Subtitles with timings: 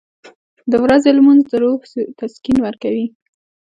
[0.71, 1.79] •د ورځې لمونځ د روح
[2.19, 3.05] تسکین ورکوي.